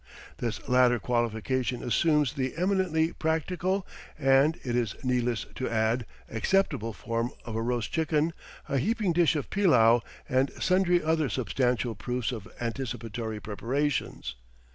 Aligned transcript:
This 0.37 0.67
latter 0.67 0.97
qualification 0.97 1.83
assumes 1.83 2.33
the 2.33 2.57
eminently 2.57 3.13
practical, 3.13 3.85
and, 4.17 4.59
it 4.63 4.75
is 4.75 4.95
needless 5.03 5.45
to 5.53 5.69
add, 5.69 6.07
acceptable 6.27 6.91
form 6.91 7.29
of 7.45 7.55
a 7.55 7.61
roast 7.61 7.91
chicken, 7.91 8.33
a 8.67 8.79
heaping 8.79 9.13
dish 9.13 9.35
of 9.35 9.51
pillau, 9.51 10.01
and 10.27 10.51
sundry 10.59 11.03
other 11.03 11.29
substantial 11.29 11.93
proofs 11.93 12.31
of 12.31 12.47
anticipatory 12.59 13.39
preparations. 13.39 14.33